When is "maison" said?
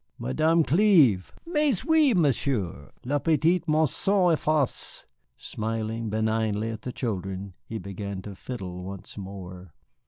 3.67-4.31